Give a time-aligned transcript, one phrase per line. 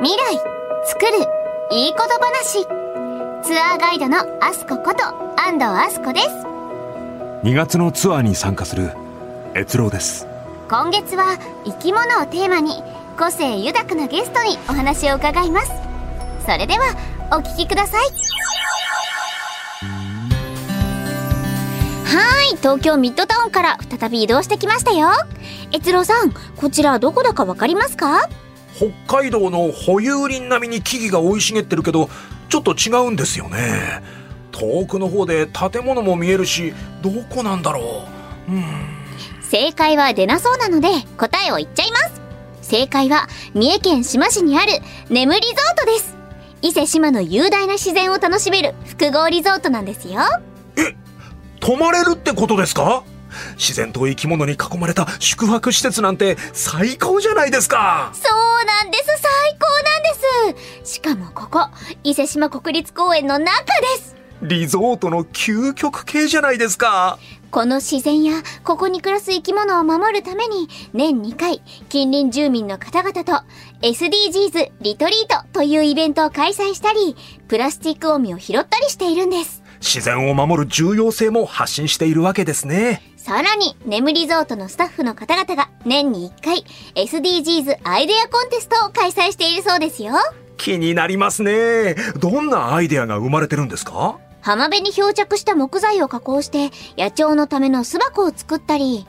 [0.00, 0.36] 未来
[0.84, 1.18] 作る
[1.72, 2.64] いいこと話。
[3.42, 5.04] ツアーガイドのアスコこと
[5.40, 6.28] 安藤アスコです。
[7.44, 8.92] 2月のツアーに参加する
[9.56, 10.26] 越郎です。
[10.68, 12.82] 今月は生き物をテーマに
[13.18, 15.72] 個性豊かなゲストにお話を伺います。
[16.46, 16.94] それでは
[17.32, 18.04] お聞きください。
[22.04, 25.08] はい東京ミッドタウンから再び移動してきましたよ。
[25.74, 28.28] 越郎さんこちらどこだかわかりますか？
[28.78, 32.08] 北海道の保有林並みに木々が生い茂ってるけど
[32.48, 34.02] ちょっと違うんですよね。
[34.52, 36.72] 遠くの方で建物も見えるし
[37.02, 38.04] どこなんだろ
[38.48, 38.52] う。
[38.52, 38.64] うん。
[39.42, 42.20] 正解は出なそうなので答えを言っちゃいます。
[42.62, 44.72] 正解は三重県志摩市にある
[45.10, 46.16] 眠リゾートです。
[46.62, 50.20] 伊勢志摩の雄大な自然を楽しめる複合リゾートなんですよ。
[51.60, 53.02] 泊まれるってことですか？
[53.56, 58.10] 自然と生き物に囲まれた宿泊施設なんて最高じゃないですか。
[58.14, 59.04] そうなんです。
[59.06, 60.94] 最高なんです。
[60.94, 61.68] しかもここ
[62.04, 63.64] 伊勢志摩国立公園の中
[63.96, 64.16] です。
[64.42, 67.18] リゾートの究極系じゃないですか。
[67.50, 73.32] この自然やここに暮らす生き物を守るために年2回近隣住民の方々と
[73.80, 77.16] SDGs リトリートというイベントを開催したり
[77.48, 90.14] プラスチックゴミを拾ったりしているんです自然を守る重要性も発信しているわけですねさらに、眠リゾートのスタッフの方々が年に1回 SDGs アイデアコンテストを開催しているそうですよ。
[90.56, 94.18] 気になりますねどんなアイデアが生まれてるんですか？
[94.40, 99.06] 浜辺に漂着した木材を加工して野鳥のための巣箱を作ったり、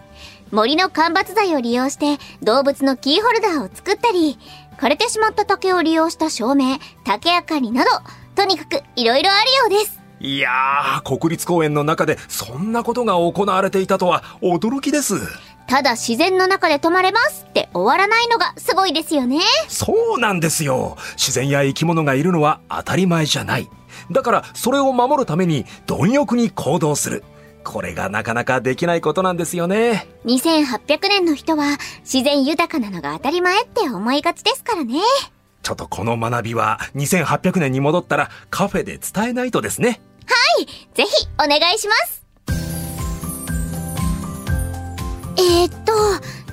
[0.52, 4.38] 森の間伐材を利用して動物のキーホルダーを作ったり、
[4.78, 7.92] 枯れてしまった竹を利用した照明、竹明かりなど、
[8.36, 9.98] とにかく色々あるようです。
[10.20, 15.16] いやー国立公園の中でそんなことが行われていたとは驚きです。
[15.67, 19.39] ただ自然の中で泊まれますって終わらないのがすごいですよね。
[19.67, 20.98] そうなんですよ。
[21.16, 23.70] 自然や生き物がいるのは当たり前じゃない。
[24.11, 27.23] だからそれを守るために貪欲に行動する。
[27.64, 30.08] これがなかなかできないことなんですよね。
[30.26, 34.95] 2800年の人は自然豊かなのが当たり前って思いがちですからね。
[35.61, 40.02] ちょっとこの学びは2800年に戻ったらカフェで伝えないとですね
[40.94, 42.23] ぜひお願いします。
[45.38, 45.94] えー、っと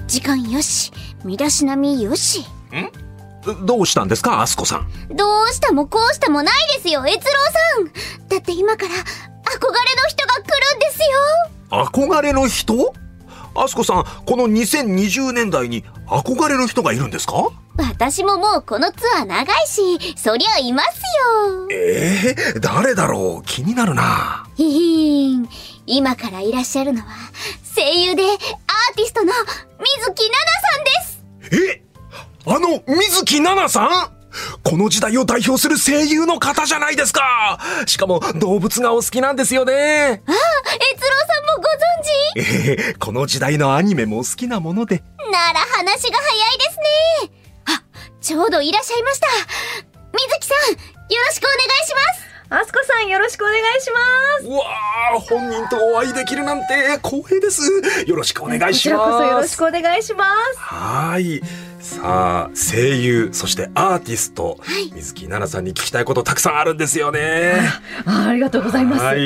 [0.06, 0.92] 時間よし。
[1.24, 2.44] 身だしなみよし。
[3.44, 5.16] どどうしたんですかアスコさん？
[5.16, 7.30] どうしたもこうしたもないですよ越郎さ
[7.82, 8.28] ん。
[8.28, 9.04] だって今から憧れの
[10.08, 11.08] 人が来るんですよ。
[11.70, 12.92] 憧れの人？
[13.54, 17.50] アスコさんこの2020年代に憧れの人がいるんですか？
[17.78, 21.68] 私ももうこのツアー長いしそりゃいますよ。
[21.70, 23.46] ええ誰だろう？
[23.46, 24.46] 気になるな。
[24.56, 25.48] ひひーん。
[25.86, 27.06] 今からいらっしゃるのは
[27.74, 28.32] 声優でアー
[28.96, 31.24] ティストの水木奈々さんです。
[31.74, 31.82] え？
[32.46, 34.16] あの水木奈々さん？
[34.62, 37.58] この時代を代表する声優の方じゃないですか。
[37.86, 39.72] しかも動物がお好きなんですよね。
[39.72, 42.80] あ越郎さんもご存知？
[42.80, 45.02] ええこの時代のアニメも好きなもので。
[45.32, 46.76] なら話が早いです
[47.26, 47.30] ね。
[47.44, 47.45] あ
[48.26, 49.28] ちょうどいらっしゃいました。
[50.12, 50.76] 水木さんよ
[51.28, 52.60] ろしくお願いします。
[52.60, 53.98] あすこさんよろしくお願いしま
[54.40, 54.46] す。
[54.48, 54.64] うわ
[55.14, 57.62] あ本人とお会いできるなんて光栄です。
[58.04, 60.58] よろしくお願いしこちらこそよろますしくお願いします。
[60.58, 61.40] はーい。
[61.78, 64.58] さあ声優そしてアーティスト、
[64.92, 67.52] 水木奈々さんに聞きたいことたくさんあるんですよね。
[68.06, 69.04] あありがとうございます。
[69.04, 69.20] はい、え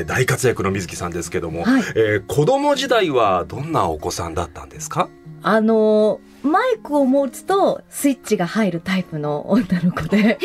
[0.00, 1.82] ー大活躍の水木さんですけども、はい。
[1.94, 5.08] えー子供時代はどんなお子さんだったんですか？
[5.44, 10.38] あのマイクを持つとスイッチが入るタイプの女の子で、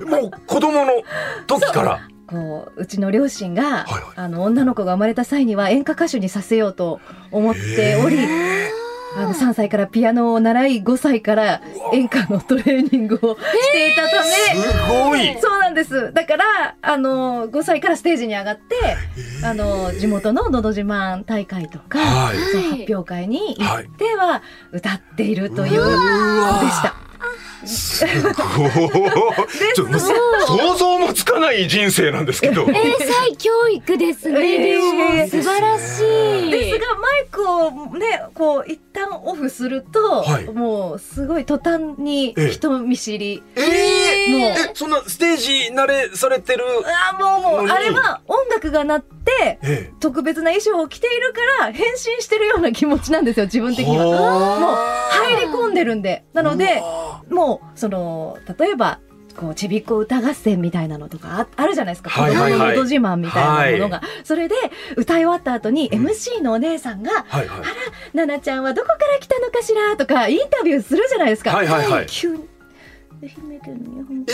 [0.00, 1.02] あのもう子供の
[1.46, 2.08] 時から。
[2.26, 4.02] こううちの両親が、はいはい。
[4.14, 7.00] あの女の子が生まれた際には演歌歌手にさせようと
[7.32, 8.18] 思っており、
[9.16, 11.60] あの3歳からピアノを習い5歳から
[11.92, 14.28] 演歌のトレーニングをしていたため、
[14.62, 15.36] すごい。
[15.40, 16.12] そうなんです。
[16.12, 18.96] だから、あの、5歳からステージに上がって、
[19.44, 22.36] あの、地元ののど自慢大会とか、はい。
[22.36, 26.60] 発表会に行っては歌っているといううわ。
[26.60, 27.09] でした。
[27.64, 28.34] すごい。
[30.58, 32.66] 想像もつかない人生なんですけど。
[32.68, 34.74] 英才教育ですね。
[34.74, 34.80] えー
[35.30, 36.50] でも素晴らしい。
[36.50, 40.44] ですが、マイクをね、こう、一旦オフすると、はい。
[40.44, 43.42] もう、すごい途端にええ人見知り。
[43.56, 44.50] えー、もう。
[44.50, 46.64] えそんなステージ慣れされてる
[47.12, 54.04] あーもうもう、あれは音楽が鳴って、え特別な衣装を着ているから変身してるような気持ちなんですよ自分的には。
[54.04, 54.76] もう
[55.10, 56.24] 入り込んでるんで。
[56.32, 56.82] なので
[57.30, 58.98] もうその例えば
[59.36, 62.52] こうちびっこ歌合戦みたいなのとかああるじゃないですか、はいはいはい。
[62.52, 64.54] 子供ののど自慢みたいなものが、それで
[64.96, 67.60] 歌い終わった後に MC のお姉さんがはいはい
[68.16, 71.52] 「ななちゃんはどこから来たのかしら?」とかインタビューするじゃないですか。
[71.52, 72.06] はいはいはい。
[72.06, 72.49] 急に
[73.22, 74.32] 愛媛県の日本え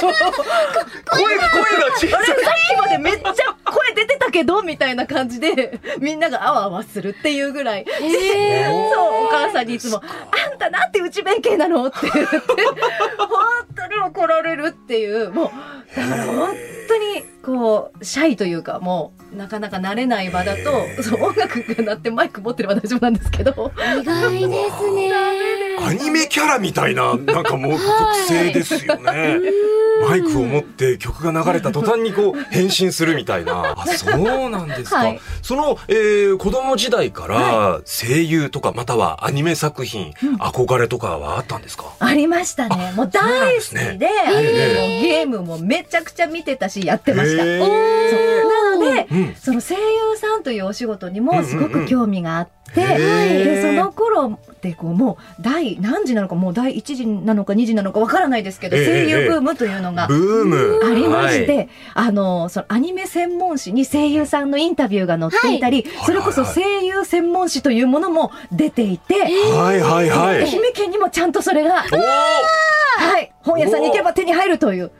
[0.00, 0.12] 声、
[1.14, 2.44] 声が小あれさい。
[2.44, 3.32] さっきまでめっちゃ
[3.64, 8.64] 声出てたけどみたいな感じでみんながあわあわするっていうぐらい、え
[8.94, 12.40] そうお母さんにいつも「あんたなんて内弁慶なの?」って言って本
[13.74, 15.50] 当に怒られるっていうもう
[15.96, 16.54] だから本
[16.88, 20.62] 当にこうシャイというかもうなかなか慣れない場だと
[21.02, 25.08] そう音楽が鳴ってマイク持ってれば大丈夫なんですけど意外ですね。
[25.80, 29.38] アニメキャラみたいな、なんかもう特性ですよね。
[30.08, 33.74] マイクを持って曲が流れた途端にこう変身するみたいな。
[33.78, 34.10] あ、そ
[34.46, 34.96] うなんですか。
[34.96, 35.20] はい。
[35.42, 41.84] その、えー子供時代から声優とかまたはアニメ作品、憧れとかはあったんですか？
[42.00, 42.92] ありましたね。
[42.96, 43.96] もう大好きでですね。
[45.02, 47.44] ゲームもめちゃくちゃ見てたしやってました。
[48.78, 60.04] ので、うんその声優さんというお仕事にもすごく興味があって、でその頃ってこうもう第何時なのかもう第1時なのか2時なのかわからないですけど、ええ声優ブームというのが。
[60.04, 60.08] あ
[60.94, 61.68] りまして、はい。
[61.94, 65.84] あのそのアニメ専門誌に声優さんのインタビューが載っていたり、い。
[66.04, 70.42] それこそ声優専門誌というものも出ていて、はいはいはい。
[70.42, 71.84] 愛媛県にもちゃんとそれが、
[72.96, 74.90] はい、本屋さんに行けば手に入るという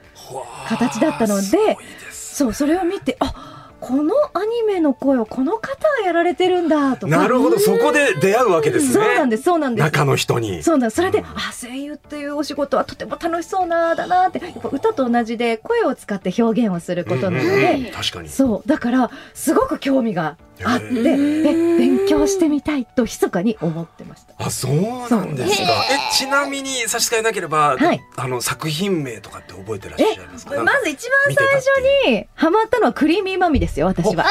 [0.68, 1.78] 形だったので
[2.10, 3.53] そうそれを見てあ
[3.84, 7.18] このアニメの声をこの方がやられてるんだとか。
[7.18, 8.92] なるほど、そこで出会うわけですね。
[8.94, 9.84] そうなんですそうなんです。
[9.84, 10.62] 中の人に。
[10.62, 10.96] そうなんです。
[10.96, 14.42] それで、あ声優っていうお仕事はとても楽しそうなだなって。
[14.42, 17.92] やっぱ歌と同じで声を使って表現をすることなので、うんうんうん。
[17.92, 18.30] 確かに。
[18.30, 18.68] そう。
[18.68, 24.34] だからすごく興味があってへえ勉強してみたいと密かに思ってました。
[24.38, 24.74] あ、そう
[25.10, 25.64] なんですか。
[25.90, 28.00] え、ちなみに差し支えなければ、はい。
[28.16, 30.62] あの作品名とかって覚えてらっしゃいますか？
[30.62, 31.66] まず一番最初
[32.08, 34.26] にハマったのはクリーミーマミですよ私は。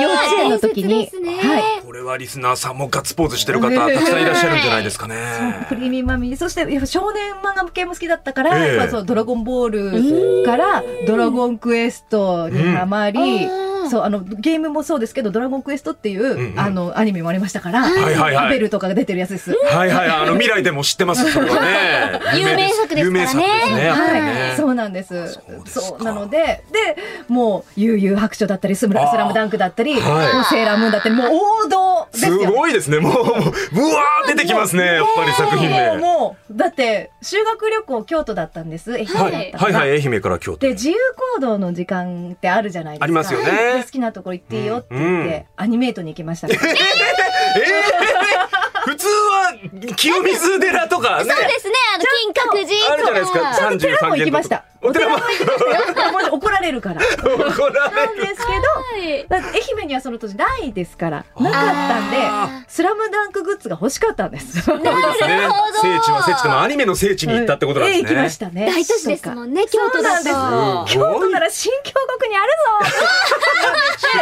[0.00, 1.36] 幼稚園の時に、ね。
[1.36, 1.82] はい。
[1.84, 5.16] これはリスナーさんもガッツポーズしてる方たくさんいらっしゃるんじゃないですかね。
[5.68, 6.32] そうクリーミーマミ。
[6.32, 8.76] ーそしてやっぱ少年漫画系も好きだったから、ええ。
[8.76, 19.52] やっぱそうドラゴンボールからドラゴンクエストにハマり、うんそうあのゲームもそうですけどドラゴンクエストっていう、んうんあのアニメもありましたから、はいはいはいアベルとかが出てるやつです。
[19.52, 21.30] はいはい、あの未来でも知ってます。
[21.30, 22.20] それはね。
[22.38, 23.90] 有名作ですからねね。
[23.90, 25.08] はねい、そうなんです。
[25.08, 26.96] そうですかそうなので、で、
[27.28, 31.26] もう悠々白書だったり、スムラスラムダンクだったり、はいもうセーラームーンだったり、もう
[31.64, 32.30] 王道です。
[32.30, 32.98] ごいですね。
[32.98, 34.84] もう、もううわー出てきますね。
[34.86, 35.98] やっぱり作品名。
[35.98, 38.94] もうだって修学旅行京都だったんです。
[38.94, 40.74] 愛媛だったはい、はい、はい、愛媛から京都でに。
[40.74, 40.96] 自由
[41.36, 43.04] 行動の時間ってあるじゃないですか。
[43.04, 46.48] ありますよねで好きなところ行っていいよって言って、アニメートに行きました。
[46.48, 46.56] えー
[48.84, 49.54] 普通は
[49.96, 51.30] 清水寺とかね。
[51.30, 53.38] そうですね、あの、金閣寺あるじゃないですか。
[53.38, 53.54] とか。
[53.54, 54.64] 三十寺も三行きました。
[54.82, 55.16] お寺も。
[55.16, 55.22] も
[56.32, 57.00] う怒られるから。
[57.00, 57.28] 怒
[57.70, 58.26] らなんれる。
[58.26, 64.60] ですけど、愛媛にはその当時ないですから、なかったんであ、スラムダンクグッズが欲しかったんです。
[64.62, 64.90] そうです
[65.26, 65.48] ね。
[65.80, 68.08] 聖地は聖地でもアニメの聖地に行ったってことなんですね。
[68.08, 68.66] ええ行きましたね。
[68.66, 70.36] 大都市ですもんね、京都なんです。
[70.94, 72.48] 京都なら新京極にある
[72.86, 72.92] ぞ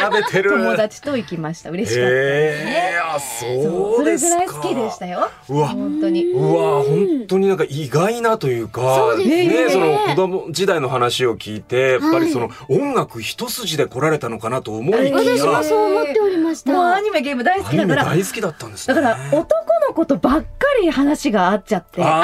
[0.02, 0.50] 調べてる。
[0.50, 1.70] 友達と行きました。
[1.70, 2.92] 嬉しかったですへね。
[2.94, 4.36] え、あ、そうそれですか。
[4.36, 5.30] ぐらい好きでしたよ。
[5.48, 6.26] うわ、本当に。
[6.32, 16.73] うわ本当になんか意外なというか、そうですねね、その子供時代の話を聞いて、やっぱりその音楽一筋で来られたのかなと思いきや、私もそう思っておりました。
[16.73, 18.94] もうアニメゲーム大好きだから、大好きだったんですね。
[18.94, 20.47] だから男の子とばっか
[20.81, 22.02] り話が合っちゃって。
[22.02, 22.23] あ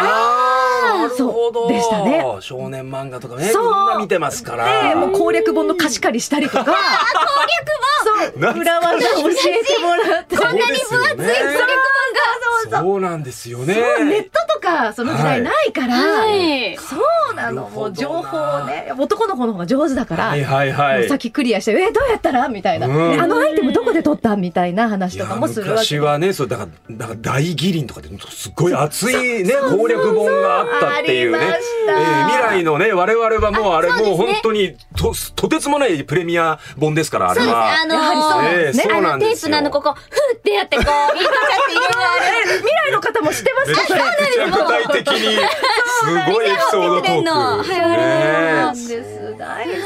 [0.53, 0.56] あ。
[1.17, 4.89] そうでしたね少年漫画とかね、そうみんな見てますから。
[4.91, 6.65] で、もう攻略本の貸し借りしたりとか。
[6.65, 6.77] 攻略
[8.35, 10.37] 本そう、裏技教えてもらって。
[10.37, 11.27] こんなに分厚い攻略本が、
[12.63, 12.81] そうそう。
[12.83, 13.75] そうなんですよね。
[13.75, 16.77] そうネットとかその時代ないから、はい。
[16.77, 16.97] そ
[17.33, 20.99] うなのもう情報をね男の子の方が上手だから、はいはいはい。
[21.01, 31.01] もう先クリアして「えどうやったら?」みたいな、うんであのアイテムどこで取った?」みたいな話とかもするわけ昔はね、そうだからだから大義林とかですっごい熱いね攻略本があった。
[31.01, 31.39] っていうね。
[31.89, 37.57] えー未来のね我々はもうあれもう本当にととてつもないプレミア本ですからあれそうです。
[37.57, 38.71] あのやは。
[38.73, 42.57] りそうなんですねあのテープのここ、ふーってやってこう、引っかかって入れるあれ。
[42.59, 43.95] 未来の方も知ってますかそ
[44.51, 47.71] 具体的にすごいエピソードトーク。
[47.71, 49.77] はいね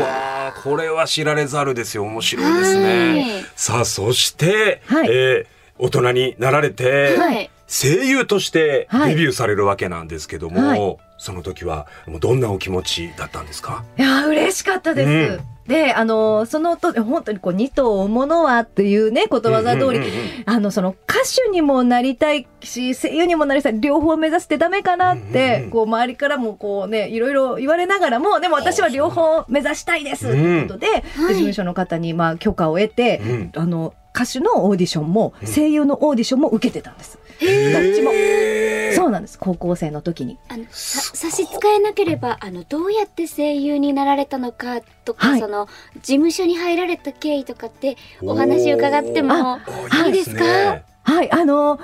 [0.00, 2.86] わあこれは知られざるですよ面白いですね。
[2.86, 5.08] はいさあそして、はい。
[5.10, 7.50] えー大人になられて、はい。
[7.66, 9.14] 声優としてはい。
[9.14, 10.96] デビューされるわけなんですけども、はい。
[11.16, 13.84] その時はもうどんなお気持ちだったんですか？
[13.96, 15.40] いや嬉しかったです、うん。
[15.66, 20.10] であのそのと本当にこう二頭追うものはっていうねことわざ通り、うんうんうんうん。
[20.44, 25.70] あのその歌手にもなりたいし声優にもなりたい両方目指してダメかなって、うんうんうん。
[25.70, 33.52] こう周りからもこうねいろいろ言われながらもでも私は両方目指したいですということで、で事務所の方にまあ許可を得て、うん。
[33.54, 37.18] あの歌手のオーディションも声優のオーディションも受けてたんです。
[37.40, 38.12] どっちも。
[38.94, 39.38] そうなんです。
[39.38, 40.38] 高校生の時に。
[40.48, 45.66] あのさ差し支えなければあのどうやって声優になられたのかとか、はいその
[45.96, 49.58] 事務所に入られた経緯とかってお話伺っても
[50.06, 50.44] いいですか？
[51.02, 51.80] はい、あの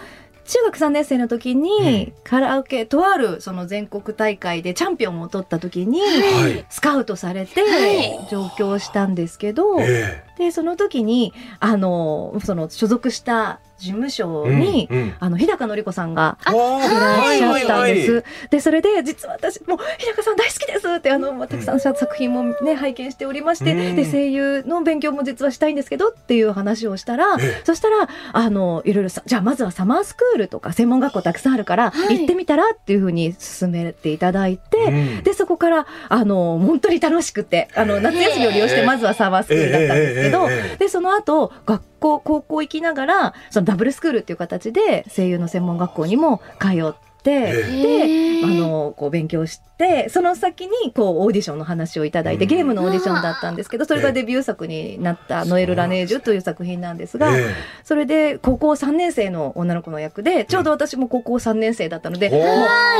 [0.51, 1.71] 中学3年生の時に、
[2.09, 2.13] うん。
[2.25, 6.67] カラオケとあるその全国大会でチャンピオンを取った時に、はい。
[6.69, 8.27] スカウトされてはい。
[8.29, 10.25] 上京したんですけど、え。
[10.39, 15.15] でその時にあのその所属した事務所えに、うんうん。
[15.19, 18.13] あの日高のり子さんがあいらっしゃったんです。
[18.13, 23.97] はいで、それで、実は私、もう、日高さん大好きですって、あの、まあたくさん作品もね、拝見しておりまして、うん。
[23.97, 27.63] で、声優の勉強も実はしたいんですけどっていう話をしたら、ええ。
[27.65, 32.19] そしたら、あの、いろいろさ、じゃあまずはサマースクールとか専門学校たくさんあるから、はい。
[32.19, 35.23] 行ってみたらっていうふうに勧めていただいて、うん。
[35.23, 52.51] で、そこから、あの、本当に楽しくて、あの、夏休みを利用して、まずはサマースクールだったんですけど、で、その後、学校、高校行きながら、そのダブルスクールっていう形で、声優の専門学校にも通って、で、あの、こう勉強して、その先に、こう、オーディションの話をいただいて、うん。
[52.51, 62.47] ゲームのオーディションだったんですけど、それがデビュー作になった、ノエル・ラネージュという作品なんですが、えそれで、高校3年生の女の子の役で、ちょうど私も高校3年生だったので、もうは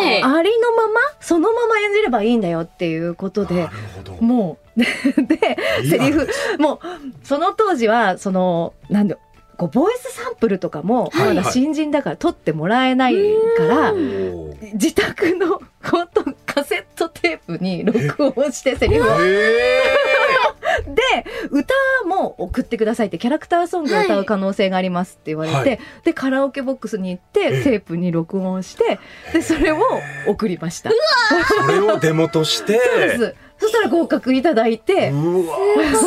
[0.03, 3.69] いありのまま、そのまま演じればいいんだよっていうことで。
[4.21, 4.81] もう、
[5.25, 5.57] で、
[5.89, 6.79] セリフ、もう、
[7.27, 9.17] その当時は、その、なんで、
[9.61, 13.15] こう、ボイスサンプルとかも、はいまだ新人だから撮ってもらえない
[13.59, 13.93] から、
[14.73, 19.17] 自宅の、本当カセットテープに録音してセリフを。
[19.21, 19.83] え
[20.87, 21.75] で、歌
[22.07, 28.99] も送ってくださいって、キャラクターソングを歌う可能性がありますって言われて、はいで、カラオケボックスに行っええて、テープに録音して、
[29.35, 29.79] で、それを
[30.27, 30.89] 送りました。
[30.89, 30.93] ー
[31.67, 32.79] それをデモとして。
[32.79, 33.35] そうです。
[33.61, 35.57] そしたら合格いただいて、うわ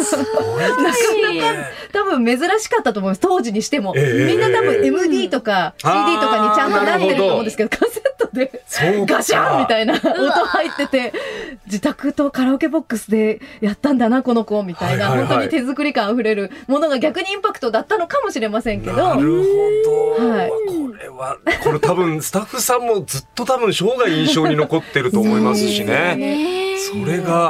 [0.04, 0.84] すごい。
[0.86, 1.66] ですね。
[1.92, 4.26] 多分珍しかったと思います当時にしても、ええ。
[4.26, 9.18] みんな多分 MD とか CD とかにちゃんとなってると思うんですけどカセットでそうか。
[9.18, 11.14] ガシャンみたいな音入ってて
[11.68, 15.38] 自宅とカラオケボックスでやったんだなこの子みたいな、はいはいはい。
[15.38, 18.94] 本当に手作り感あふれるものが逆にインパクトだったのかもしれませんけど。
[18.94, 20.30] なるほど。
[20.30, 20.50] はい。
[20.50, 20.56] こ
[20.98, 26.16] れは、これ多分スタッフさんもずっと多分生涯印象に残ってると思いますしね。
[26.16, 26.78] ね。
[26.80, 27.43] それが、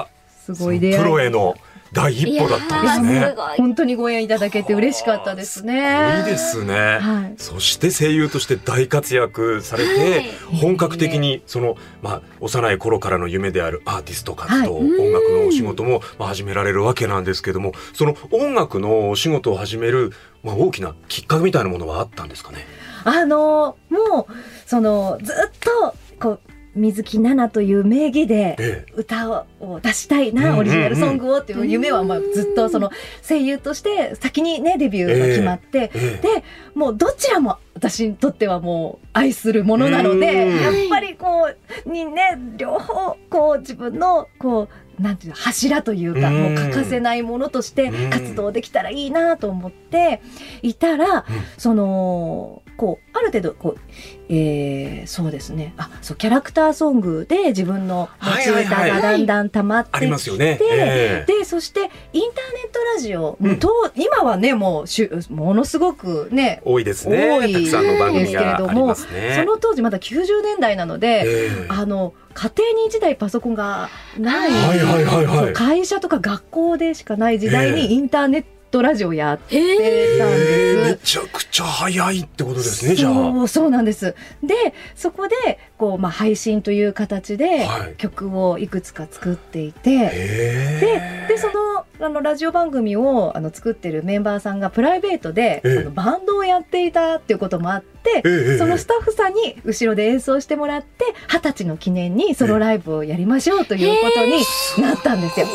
[0.43, 1.55] すごい出プロへの
[1.93, 3.35] 第一歩だったんですね。
[3.55, 6.17] 本当にご縁いただけて嬉しかったですね。
[6.19, 6.73] いいですね。
[6.99, 7.35] はい。
[7.37, 10.57] そして声優として大活躍されて、はい。
[10.59, 14.89] 本格的にその、まあ、幼い頃からの夢であるアーティスト活動、はい。
[14.89, 22.65] 音楽のお仕事も、まあ、始められるわけなんですけどもその音楽のお仕事を始める、まあ、大きなきっかけみたいなものはあったんですかね？
[23.03, 24.33] あのもう
[24.65, 26.39] そのずっとこう
[26.75, 32.91] 水木奈々という名義でえ歌を出したいなんオリジナルソングをっていう夢はまあずっとその
[33.27, 36.37] 声優として先にねデビューが決まって、ええ。
[36.39, 40.61] でもうどちらも私にとってはもう愛するものなのでうん。
[40.61, 41.49] やっぱりこ
[41.85, 44.67] うにね両方こう自分のこ
[44.99, 46.43] うなんていうの柱というかうん。
[46.43, 50.21] もう欠かせないものとして活動できたらいいなと思って
[50.61, 51.25] いたら
[51.57, 53.79] そのこうある程度こう、
[54.27, 55.73] えーそうですね。
[55.77, 60.59] あそうキャラクターソングで自分の持ち歌がだんだん溜まってきて、ありますよね。
[60.61, 61.33] ええ。
[61.33, 62.19] でそしてインターネ
[62.67, 63.59] ットラジオ、うん。
[63.59, 67.29] と今はねもうしゅものすごくね多いですね。
[67.31, 69.35] 多いたくさんの番組がありますね。
[69.37, 71.67] その当時まだ90年代なので、ええ。
[71.69, 75.53] あの家庭に一台パソコンがない、はいはいはいはい。
[75.53, 77.73] 会社とか学校でしかない時代ええ。
[77.73, 80.51] にインターネットラジオやってえたんです。
[80.51, 83.13] ええめちゃくちゃ早いってことですねじゃあ。
[83.13, 84.15] そうそうなんです。
[84.41, 104.43] でそこでこう、まあ、配信という形ではい曲をいくつか作っていて、ええでそのあのラジオ番組をあの作ってるメンバーさんがプライベートで、ええあのバンドをやっていたっていうこともあって、ええそのスタッフさんに後ろで演奏してもらって二十歳の記念にソロライブをやりましょうということに
[104.83, 105.45] なったんですよ。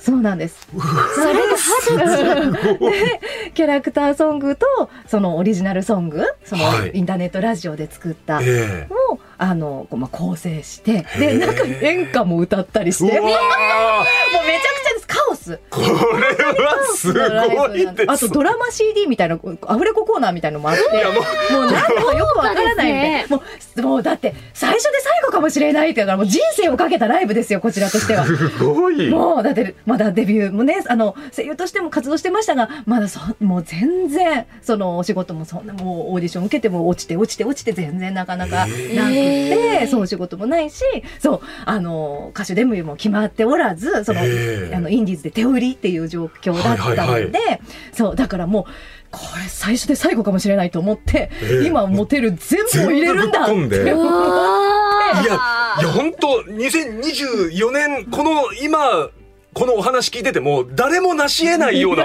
[0.00, 0.66] そうなんです。
[0.72, 0.78] そ
[1.26, 2.50] れが
[2.90, 3.20] で
[3.54, 4.66] キャラクターソングと
[5.06, 6.90] そのオリジナルソングそのはい。
[6.94, 8.86] インターネットラジオで作ったええ。
[9.12, 13.12] をあのこうまあ構成してでなんか演歌も歌ったりして。
[13.20, 14.89] もうめちゃくちゃ
[15.70, 18.10] これはすごいです。
[18.10, 23.42] あとドラマ CD みたいなアフレココーナーみたいのもあっていやもうもう何でもよくわからないんでも
[23.76, 28.24] うもうだって最初で最後かもしれないっていうからもう人生をかけたライブですよこちらとしては。
[28.24, 29.10] すごい。
[29.10, 40.82] もうだってまだデビューもねあの声優としても活動してましたがまだそもう全然そのお仕事もそんなもうオーディション受けても落ちて落ちて落ちて全然なかなかなくて、そうお仕事もないし
[41.18, 47.60] そうあの歌手デビューも決まっておらずその,、あのインディーズで手売りっていう状況だったので、はいはい
[47.92, 48.64] そうだからもう
[49.10, 51.66] これ最初で最後かもしれないと思って、ええ。
[51.66, 53.76] 今モテる全部を入れるんだって思って。
[53.76, 55.38] いや、いや、
[55.92, 59.08] 本当2024年、この今、
[59.52, 62.04] このお話聞いてても、誰も成し得ないような、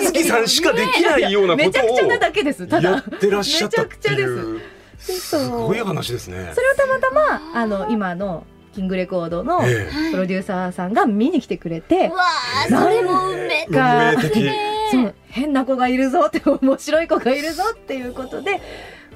[0.00, 2.66] 水木さんしかできないようなことをめちゃくちゃなだけです。
[2.66, 4.60] ただやってらっしゃったってめちゃいう
[4.98, 5.48] す。
[5.48, 6.50] ごい話ですね。
[6.54, 8.44] それをたまたまあの今の
[8.76, 13.76] キングレコードのえプロデューサーさんが見に来てくれて、わあ、それも運命え、運
[14.16, 14.50] 命的。
[14.90, 18.60] そう変な子がいるぞって面白い子がいるぞっていうことで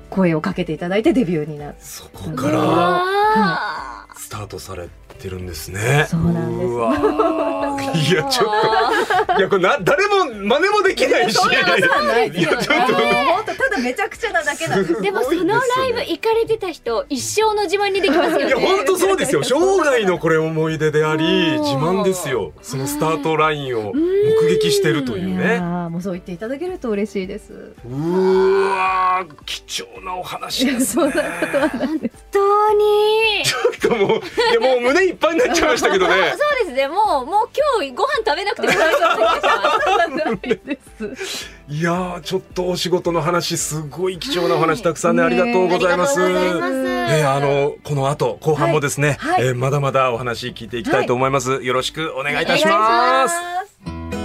[0.09, 6.07] 声をかけていただいてデビューになってそこからわスタートされてるんですね。
[6.09, 6.71] そうなんです。
[8.12, 11.39] いや、ちょっと、いや、これな、誰も真似もできないし。
[11.49, 12.95] いや、ちょっと。
[12.95, 18.47] 本当ただめちゃくちちゃなだけなんでもそのライブ行かれてた人一生の自慢にできますよね。
[18.47, 19.43] いや本当 そうですよ。
[19.43, 22.53] 生涯のこれ思い出でありうん自慢ですよ。
[22.62, 25.59] そのスタートラインを目撃してるというね。
[25.61, 27.53] ーもうそう言っていただけると嬉しいです。
[27.53, 31.00] うーわー貴重なお話ですね。
[31.00, 31.69] そんなことは。
[31.71, 32.00] 本
[32.31, 33.43] 当に。
[33.45, 37.49] ちょっともういやもう胸いっぱいになっちゃいましたけどね そうですねもうもう
[37.79, 40.79] 今日ご飯食べなくても大丈夫すないで
[41.19, 41.50] す。
[41.69, 46.21] いやーちょっとお仕事の話すごい貴重なお話たくさんねありがとうございます。
[46.21, 51.62] ありがとうございますえーあのこの後後半もですね、はいはいえーまだまだお話聞いていきたいと思います。
[51.62, 54.20] よろしくお願いいたします。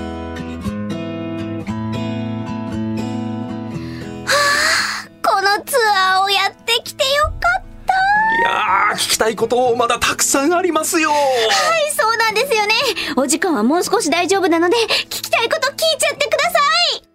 [9.26, 11.10] やー聞きたいことまだたくさんありますよ。
[11.12, 12.74] はいそうなんですよね。
[13.16, 16.60] お時間はもう少し大丈夫なので聞きたいこと聞いちゃってくださ
[16.98, 17.06] い。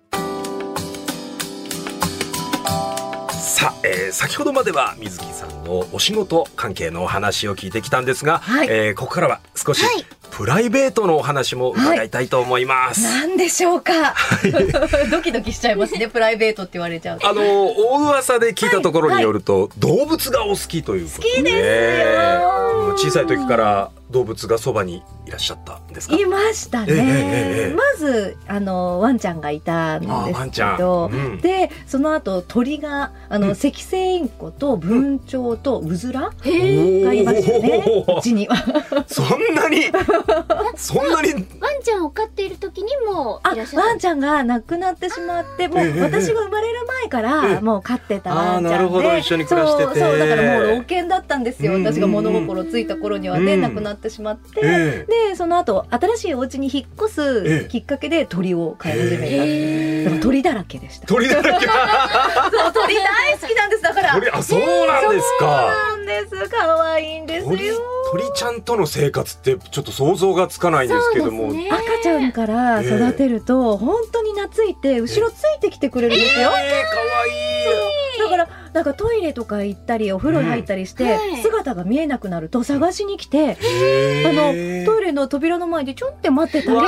[3.32, 8.68] さあ、えー先ほどまでは水木さんのお仕事関係のお話を聞いてきたんですが、はい。
[8.68, 10.04] えーここからは少しはい
[10.40, 13.02] プライベートのお話も伺いたいと思います。
[13.02, 14.14] なんでしょうか。
[15.12, 16.09] ドキドキしちゃいますね。
[16.09, 17.28] プライベートって言われちゃうと。
[17.28, 26.16] あの大噂で聞いたところによると、動物がお好きということで好きですよ小さい時から動物がそばにいらっしゃったんですか？
[26.16, 27.04] いましたね、ええええ
[27.68, 27.75] ええ。
[27.75, 30.76] まずあのワンちゃんがいたんあですワンちゃん。
[30.76, 31.40] けど、うん。
[31.40, 33.52] でその後鳥があの、うん。
[33.52, 37.84] 赤星インコと文鳥とうずらへえがいましたね。
[38.18, 38.56] うちには。
[39.06, 39.84] そんなに
[40.76, 41.32] そんなに？
[41.34, 41.44] ワン
[41.82, 43.88] ちゃんを飼っている時にもあいらっしゃった。
[43.88, 48.68] ワンちゃんが亡くなってしまってもう、ええ私が生まれる前かえらえもう飼ってたワンちゃんで。
[48.70, 49.16] あーなるほど。
[49.16, 50.00] 一緒に暮らしてて。
[50.00, 51.76] そうそうだからもう老犬だったんですよ、うん。
[51.76, 53.60] うんうん私が物心ついた頃にはね、うん。
[53.60, 57.60] 亡くなってしまって、えでその後新しいお家に引っ越ええ。
[57.63, 61.06] すきっかけで鳥を飼い始めた、えでも鳥だらけでした。
[61.06, 61.67] 鳥だらけ。
[62.56, 63.82] そう鳥大好きなんです。
[63.82, 65.47] だから鳥あそうなんですか。
[65.47, 66.49] なんです。
[66.49, 67.75] 可愛いんです鳥よ。
[68.13, 71.69] 鳥ちゃんとの生活ってちょっと想像がつかないんですけども、ね。
[71.71, 77.26] 赤ちゃんから育てると本当に懐いて後ろついてきてくれるんですよ、えー、かわ
[78.25, 81.11] だからなんかトイレとか行ったりお風呂に入ったりして、うん。
[81.11, 81.43] はい。
[81.43, 83.56] 姿が見えなくなると探しに来て、
[84.26, 84.52] あの
[84.87, 86.80] トイレの扉の前でちょんって待ってたり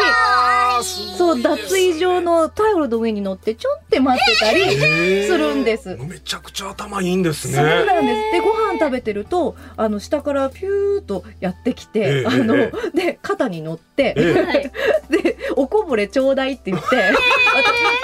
[1.17, 4.77] そう脱衣場のタイルの上に乗ってちょんって待ってたり、
[5.27, 5.97] するんです。
[5.97, 7.55] めちゃくちゃ頭いいんですね。
[7.55, 8.33] そうなんです。
[8.33, 14.15] でご飯食べてるとあの下からピューっとやってきて、ええあの、えで肩に乗って、
[15.11, 17.13] でおこぼれちょうだいって言って、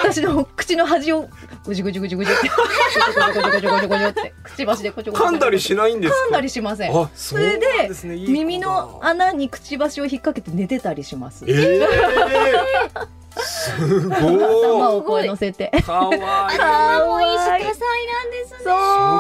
[0.03, 1.29] 私の口の端を
[1.67, 2.49] ぐじゅぐじゅぐじゅぐじゅって
[3.27, 6.97] ごじゅごじゅごじゅごじゅごじゅってくちばしでこちょこちょ噛んだりしないんですか噛んだりしません。
[6.97, 11.45] あそれですねいい耳の穴にくちばしを引っ掛けて寝てたりします。
[11.47, 13.73] えー、す
[14.11, 15.71] 頭ごをこう乗せて。
[15.77, 16.23] いかわいい
[16.61, 18.75] あもういい色彩なんですねそう。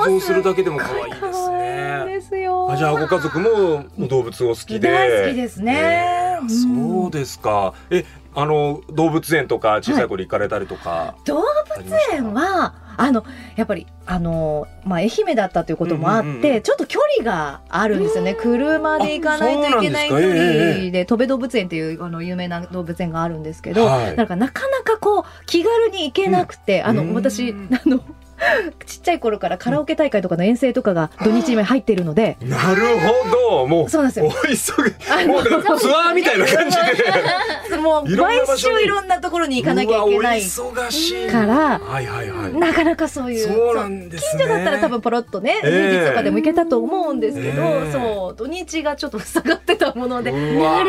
[0.04, 2.70] 想像するだけでも可愛いです可愛いねですよ。
[2.70, 11.42] あじゃあご家族も動物お好きで大好きですねえーそうですかえあの動物園とか小さい頃行かれたりとか動あ
[11.78, 18.34] りましたか、園はあのやっぱりあの、まあ、愛媛だったということもあって、うんうんうんちょっと距離があるんですよね。
[18.34, 24.16] 車で行かないといけない距離で戸部動物園っていうあの有名な動物園があるんですけど、はい。
[24.16, 27.14] なんかなかなかこう気軽に行けなくて、あのうん。
[27.14, 28.00] 私あの
[28.86, 33.66] ちっちゃい頃からカラオケ大会とかの遠征とかが土日に入っているので、なるほど。
[33.66, 34.20] もうそうなんです。
[34.20, 34.90] よお急
[35.24, 37.76] ぎもうだからツアーみたいな感じで。
[37.78, 42.52] もう毎週いろんなところに行かなきゃいけないからはいはいはい。
[42.54, 44.44] なかなかそういうそうなんですね。
[44.44, 45.90] 近所だったら多分ポロッとね、ええ。
[45.90, 47.92] 平日とかでも行けたと思うんですけど、ええ。
[47.92, 50.84] そう土日がちょっと塞がってたものでたま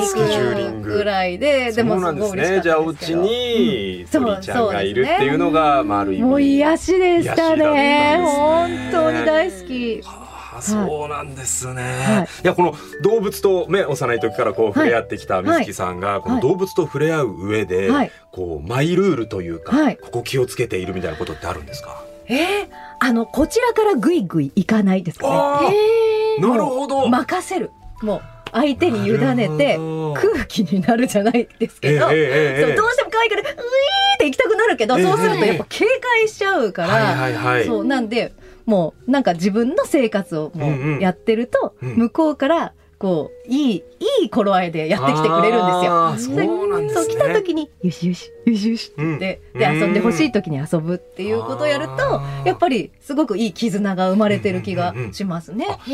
[0.00, 0.54] にスケジュー。
[0.54, 8.18] リング行くぐらいででもそうなんですすごい嬉しかったねじゃあお家ですけどにうん鳥ちゃんがいるっていうのがまあある意味もう癒しでしたね。
[8.20, 10.02] 本当に大好き。
[10.02, 10.26] は
[10.58, 12.42] あそうなんですね、はい。
[12.44, 18.10] い、やこの動物とね幼い時からこう触れ合ってきた水木さんが、この動物と触れ合う上で、はい。
[18.32, 19.96] こうマイルールというか、はい。
[19.96, 22.04] ここ気をつけているみたいなことってあるんですか？
[22.26, 27.08] えー、あのこちらからぐいぐい行かないですかねなるほど。
[27.08, 27.70] 任せる。
[28.02, 28.22] もう
[28.52, 29.76] 相手に委ねて
[30.14, 33.56] 空気になるじゃないですけど、どうしても可愛いからういーっ
[34.18, 38.32] て行きたくなるけど、ええそうするとやっぱ警戒しちゃうから、そうなんで
[38.66, 41.96] もうなんか自分の生活をもうやってると、うん。
[41.96, 43.84] 向こうからこういい
[44.20, 45.72] いい頃合いでやってきてくれるんで
[46.18, 46.36] すよ。
[46.36, 55.66] そうなんですねそう来た時によしよしよしよしうんって、で遊んでほしい時に遊ぶっていうことをやるとやっぱりすごくいい絆が生まれてる気がしますね。
[55.68, 55.90] あそ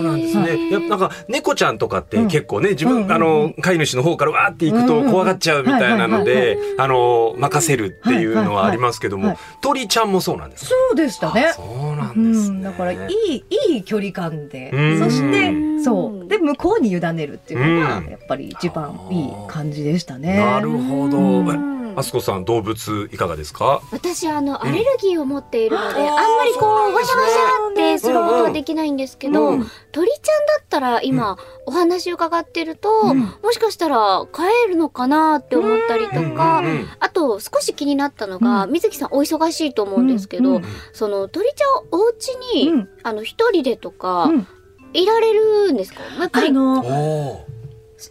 [0.00, 0.70] うなんですね。
[0.70, 10.70] やっぱなんか猫ちゃんとかって結構ね、自分、うんあの飼い主の方からわーって行くと怖がっちゃうみたいなので、あの任せるっていうのはありますけどもはいはい、鳥ちゃんもそうなんですか？
[10.70, 11.52] そうでしたねあ。
[11.54, 12.58] そうなうんですね。
[12.58, 12.96] ん、だからい
[13.28, 16.11] いいい距離感でうんそしてうんそうで
[16.42, 18.06] 向こうに委ねるっていうのがうん。
[18.08, 20.36] やっぱり一番いい感じでしたね。
[20.36, 21.18] なるほど。
[21.18, 21.68] うん。
[21.68, 23.82] えあすこさん動物いかがですか？
[23.92, 29.66] 私あのアレルギーを持っているので、うんあんまりこうわしゃわしゃってすることはできないんですけど、うん。
[29.92, 33.18] 鳥ちゃんだったら今お話伺ってると、うん。
[33.20, 40.64] もしかしたら飼えるのかなって思ったりとか、うんうんあと少し気になったのが、う水木さんお忙しいと思うんですけど、うん。
[40.94, 42.88] その鳥ちゃんお家に、うん。
[43.02, 44.46] あの一人でとか、うん
[44.92, 46.00] いられるんですか？
[46.20, 47.44] やっぱりあの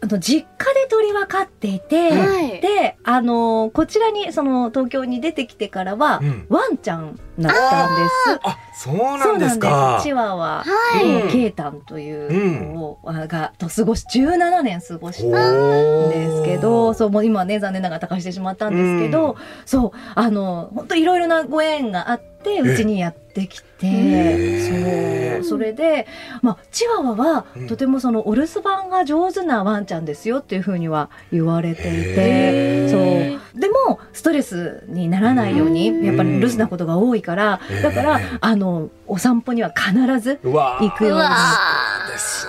[0.04, 2.62] あの実家で鳥は飼っていて、はい。
[2.62, 6.46] であのこちらにその東京に出てきてからは、うん。
[6.48, 8.39] ワンちゃんだったんです。
[8.44, 10.04] あ、そうなんですそうなかんです。
[10.04, 10.13] チ。
[10.13, 11.24] ワワ、はい。
[11.24, 11.30] うん。
[11.30, 22.31] ケイタンというのを、あがと過ごし17年過ごしたんですけど、そうもう今ね残念ながら他界してしまったんですけど、そうあの本当いろいろなご縁があって
[22.62, 25.44] うちにやってきて、そう。
[25.44, 26.08] それで
[26.42, 27.68] まあチワワはうん。
[27.68, 32.90] とてもそのお留守番が上手なワンちゃんですよっていうふうには言われていて。
[32.90, 33.60] そう。
[33.60, 37.82] でもストレスにならないようにやっぱり留守なことが多いからうん。
[37.82, 41.26] だからあのお散歩には必ず行くように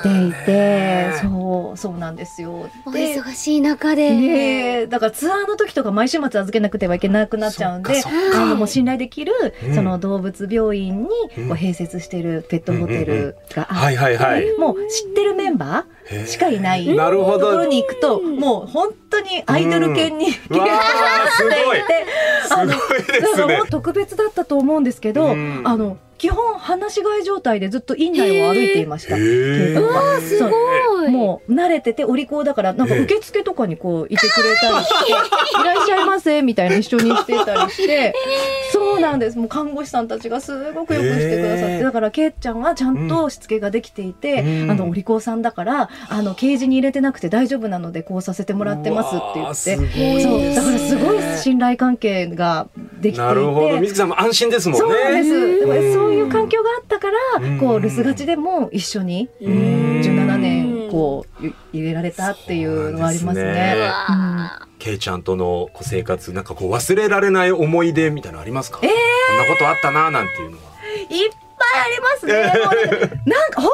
[0.03, 2.69] していてそうそうなんですよ。
[2.85, 8.43] おで忙しい中で、ねえだからツアーの時とか毎週末預けなくてはいけなくなっちゃうんでそっかそっか。
[8.43, 9.33] あのもう信頼できる、
[9.65, 9.75] うん。
[9.75, 11.49] その動物病院にうん。
[11.49, 14.45] こう併設しているペットホテルがあはいはいはい。
[14.45, 17.38] って、もう知ってるメンバーしかいないなるほど。
[17.38, 21.79] ところに行くともう本当にアイドル犬に、う わーすごい。
[22.51, 23.61] あのすごいですね。
[23.71, 25.62] 特別だったと思うんですけど、うん。
[25.65, 29.17] あの基本放し飼い状態でずっと院内を歩いていました。
[29.17, 31.11] へケイータンはすそうごい。
[31.11, 35.11] もう慣れててお利口だからなんかええ受付とかにこういてくれたりして
[35.61, 38.15] 「いらっしゃいませ」みたいな一緒にしてたりして、
[38.73, 39.37] そうなんです。
[39.37, 44.71] もう看護師さんたちがすごくよくしてくださって、ええだからケイちゃんはちゃんとしつけができていて、うん。
[44.71, 50.23] あのお利口さんだからあのケージに入れてなくて大丈夫なのでこうさせてもらってますって言って。
[50.23, 50.55] そう。
[50.55, 52.69] だからすごい信頼関係が
[53.01, 53.19] できていて。
[53.19, 53.81] なるほど。
[53.81, 55.25] 水木さんも安心ですもんね。
[55.25, 55.95] そうです。
[55.95, 56.12] そう
[56.57, 63.45] いう環境があったから、うんこう留守がちでも一緒に、ん17年こうい入れられたっていうのはありますね。
[63.45, 68.81] ですねうわケイちゃんとの生活なんかこう忘れられない思い出みたいなのありますか？
[68.83, 70.62] えーこんなことあったななんていうのは。
[71.09, 72.35] いっぱいありますね。
[72.35, 73.71] もうなんかなんか本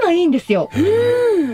[0.00, 0.70] 当に頭いいんですよ。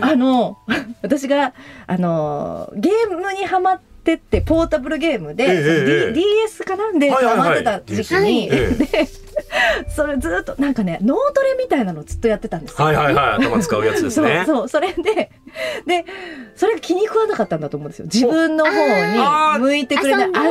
[0.01, 0.57] あの
[1.03, 1.53] 私が
[1.87, 6.13] あのゲームにハマってってポータブルゲームで、ええその D ええ。
[6.13, 9.07] DS かなんでハマってた時期に、ええ で
[9.89, 12.85] それずっとなんかね脳トレみたいなのずっとやってたんですよ。
[12.85, 13.45] はいはいはい。
[13.45, 14.43] 頭使うやつですね。
[14.45, 14.67] そうそう。
[14.69, 15.31] それで
[15.85, 16.05] で
[16.55, 18.05] それが気に食わなかったんだと思うんですよ。
[18.05, 20.27] 自分の方に向いてくれない。
[20.27, 20.45] 遊んでで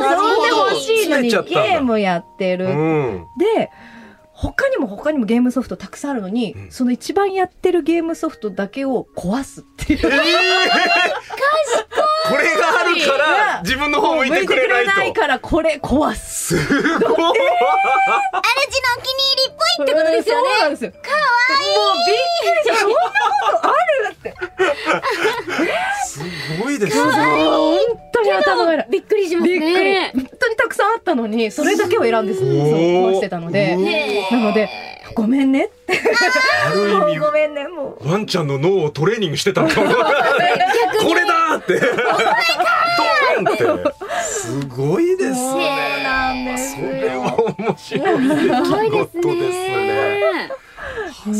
[0.51, 3.25] ほしいのにゲームやってる、うん。
[3.55, 3.69] で
[4.31, 6.71] 他にも他にもゲームソフトたくさんあるのに、うん。
[6.71, 9.99] その一番やってるゲームソフトだけを壊すっていう。
[9.99, 10.11] えー
[12.29, 15.13] これがあるから自分の方向いてくれないと。
[15.21, 16.95] からこれ壊すすごい。
[16.97, 17.35] 主のお
[19.01, 20.49] 気に入りっぽいってことですよね。
[20.49, 20.91] そうなんですよ。
[20.91, 21.03] かわ
[21.61, 22.75] いいもうびっくりした。
[22.75, 22.95] そんな
[23.51, 24.33] ことあるって。
[26.05, 26.19] す
[26.61, 27.11] ごいですね。
[27.11, 27.79] 本
[28.11, 28.83] 当に頭がいい。
[28.91, 29.73] びっくりしますびっくり。
[29.73, 33.75] ね本当にたくさんあったのにそれだけを選んでそう壊してたので。
[34.31, 34.69] なので
[35.15, 35.99] ごめんねって
[36.67, 39.87] ある意味ごめんねもうワンちゃんの脳をトレーニングしてたのかも。
[39.87, 39.93] こ
[41.13, 41.79] れだーって。
[41.79, 43.93] ドーンって。
[44.23, 46.03] すごいですそうね。
[46.03, 50.51] なんですそれは面白い出来事ですね。
[51.23, 51.33] そう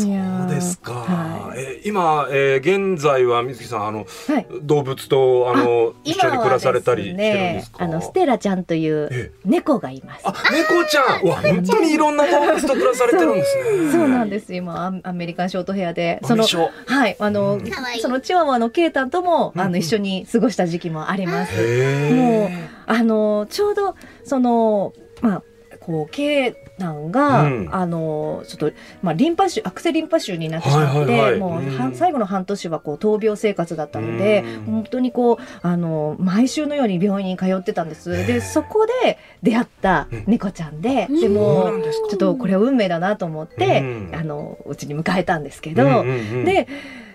[0.48, 0.92] ですか。
[0.92, 7.84] はえー今、えー現在は水木さんあの、はい動物とあの一緒に暮らされたりしてるんでねすか？
[7.84, 10.22] あのステラちゃんというえ猫がいます。
[10.26, 13.92] あ、猫ちゃん、わ、本当にいろんな動物と暮らされてるんですね。
[13.92, 14.54] そうなんです。
[14.54, 21.52] 今アアメリカンショートヘアで、アメショはいあの、かわいいそのチワワのケイタンとも、うんあの一緒に過ごした時期もあります。
[21.54, 22.50] へーもう
[22.86, 25.42] あのちょうどそのまあ
[25.80, 27.68] こうケイタンが、うん。
[27.74, 31.40] あのちょっとまあリンパ腫悪性リンパ腫になってしまって、はいはいはい。
[31.40, 31.78] もう、うん。
[31.78, 34.64] は最後の半年はこう闘病生活だったので、うん。
[34.64, 38.10] 本当にこうあの毎週のように病院に通ってたんです。
[38.10, 41.72] でそこで出会った猫ちゃんで、でも
[42.08, 44.14] ちょっとこれは運命だなと思って、うん。
[44.14, 46.12] あのうちに迎えたんですけど、うんうんう
[46.42, 46.44] ん。
[46.44, 46.68] で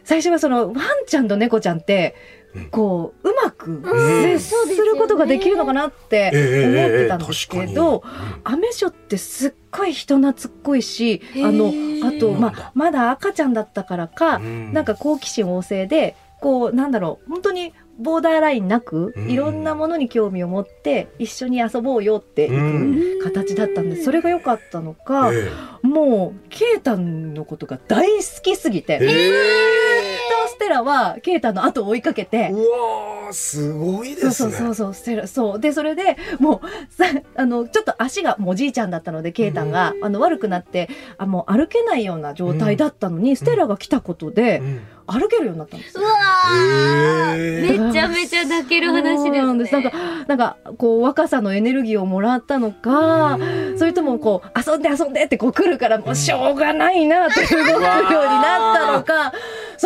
[0.04, 0.76] 最初はそのワン
[1.08, 2.16] ちゃんと猫ちゃんって
[2.54, 2.70] うん。
[2.70, 4.40] こううまくうん。
[4.40, 8.04] 接することができるのかなって思ってたんですけど、
[8.44, 11.72] アメショってすっごい人懐っこいしあの
[12.08, 19.30] あと、まあ、まだ赤ちゃんだったからか、なんか好奇心旺盛でこうなんだろう本当にボーダーラインなくうん。
[19.30, 24.04] いろんなものに興味を持って一緒に遊ぼうよっていう形だったんです。
[24.04, 25.50] それが良かったのか、え
[25.82, 29.92] もうケイタンのことが大好きすぎて、ええ。
[30.48, 34.32] ステラはケイタンの後を追いかけてー、うわーすごいですね。
[34.32, 35.60] そうそうそうステラそう。
[35.60, 49.70] でそれでもうさあのちょっと足がもうおじいちゃんだったのでケイタンが、あの悪くなってあもう歩けないような状態だったのに、ステラが来たことでうん歩けるようになったんですうわめちゃめちゃ泣ける話そうなんでねです。
[49.70, 49.92] すなんか
[50.28, 59.34] なんかこう若さのエネルギーをもらったのか、ーそれともこう遊んで遊んでってこう来るからもうしょうがないなって動くようになったのか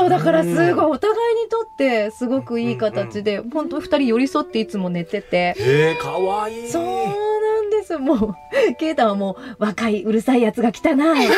[0.06, 5.56] そうだからすごいお互いにとってすごくいい形で本当二人寄り添っていつも寝てて。
[5.58, 6.70] えー、かわいい。
[6.70, 8.36] そうなんですもう
[8.78, 11.32] ケイタはもう若いうるさいやつが来たなあっち行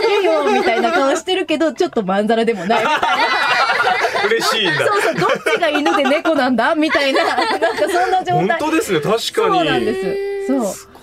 [0.00, 4.86] けよみたいな顔してるけどちょっとまんざらでもないみたいな嬉しいんだ。
[4.86, 6.74] そうそうどっちが犬で猫なんだ？
[6.74, 9.24] みたいななんかそんな状本態当ですね、確かに。
[9.32, 10.93] そうなんですそう。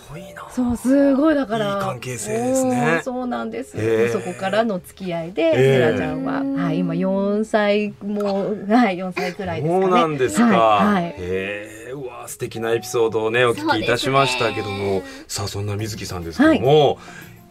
[0.54, 1.76] そうすごいだから。
[1.76, 3.02] いい関係性ですね。
[3.04, 4.12] そうなんです、へー。
[4.12, 9.82] そこからの付き合いで、セラちゃんは、はい、今4歳もはい4歳くらいですかね。
[9.82, 10.46] そうなんですか。
[10.46, 11.16] はい、はい。
[11.18, 17.00] へえ、うわ素敵なエピソードをねお聞きいたしましたけども、さあそんな水木さんですけども、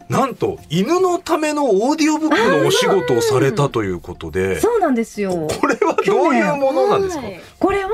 [0.09, 5.47] なんと犬のためのオーディオブックのお仕事をされたということで、そうなんですよ。
[5.59, 7.23] これはどういうものなんですか？
[7.23, 7.39] はい。
[7.57, 7.89] これは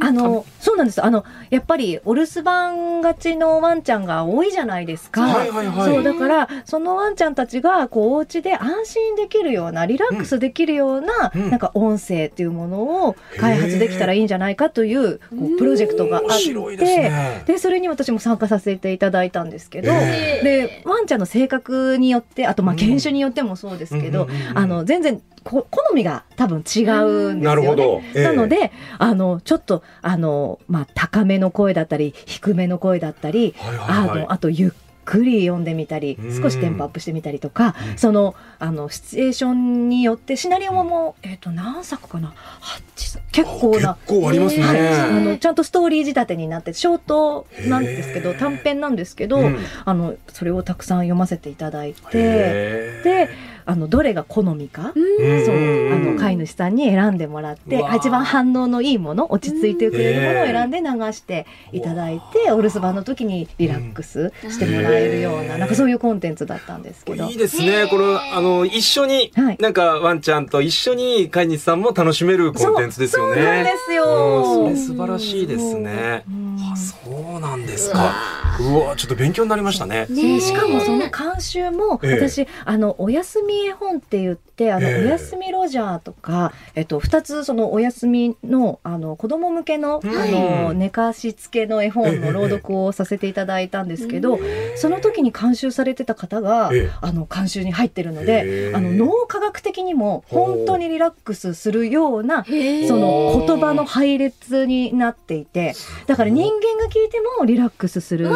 [0.00, 1.04] あのそうなんです。
[1.04, 5.22] あのやっぱりお留守番がちのワンちゃんが多いじゃないですか。
[5.22, 5.94] はいはいはい。
[5.94, 11.50] そうだからそのワンちゃんたちがこうお家で安心できるようなリラックスできるような、うん。
[11.50, 15.24] なんか音声っていうものを開発できたらいいんじゃないかというこ
[15.54, 16.52] うプロジェクトがあって。
[16.76, 17.44] ですね。
[17.46, 22.78] でそれに私も参加させていただいたんですけど、えでワンちゃんの性格によってあとまあうん。
[22.80, 27.40] 犬種によってもそうですけど、あの全然こ好みが多分違うんですよね。
[27.40, 28.02] なるほど。
[28.14, 34.70] ええなので、あの、ちょっと、あの、まあ、高めの声だったり、低めの声だったり、はいはいはいあの、あと、ゆっ
[35.04, 43.24] くり読んでみたりうん、少しテンポアップしてみたりとかうん、その、あの、シチュエーションによって、シナリオももう、えっと、何作かな ?8 作。
[43.30, 43.98] 結構なあ。
[44.06, 44.62] 結構ありますね。
[44.62, 53.28] はい、あのちゃんとストーリー仕立てになってショートなんですけど短編なんですけど、うんあのそれをたくさん読ませていただいてで
[53.66, 55.44] あのどれが好みか、うん。
[55.44, 55.56] そう。
[55.56, 55.92] うん。
[55.92, 67.24] あの飼い主さんに選んでもらって一番反応のいいもの落ち着いてくれるものをええ選んで流していただいて、お留守番の時にリラックスしてもらえるような,、うんなんかそういうコンテンツだったんですけど。
[67.26, 67.86] いいですね。
[67.88, 69.58] これあの一緒に、はい。
[69.60, 73.36] なんかワンちゃんと一緒に飼い主さんも楽しめるコンテンツですよね。
[73.36, 74.04] そうなんですよ。
[74.04, 76.24] うんそれ素晴らしいですね。
[76.28, 76.56] うん。
[76.72, 78.14] あ、そうなんですか。
[78.60, 80.06] うわ、ちょっと勉強になりましたね。
[80.08, 82.28] でしかもその監修もええ。
[82.28, 85.04] 私、あのお休み絵本って言ってあの、ええ。
[85.04, 90.10] お休みロジャーとか、えっと、2つそのお休みのあの子供向けの,、うん。
[90.10, 94.38] あの寝かしつけの絵本の朗読をさせていただいたんですけど、
[94.76, 96.90] その時に監修されてた方が、ええ。
[97.00, 98.72] あの監修に入ってるのへでえ。
[98.74, 105.74] あの脳科学的にも本当にリラックスするようなその言葉の配列になっていて
[106.06, 108.30] だから人間が聞いてもリラックスする